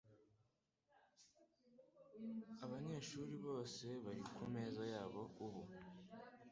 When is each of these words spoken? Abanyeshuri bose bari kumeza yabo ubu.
Abanyeshuri 2.63 3.33
bose 3.45 3.85
bari 4.05 4.23
kumeza 4.35 4.83
yabo 4.93 5.21
ubu. 5.45 5.61